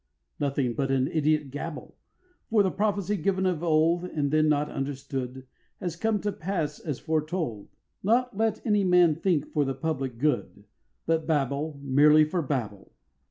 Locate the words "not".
4.49-4.67, 8.01-8.35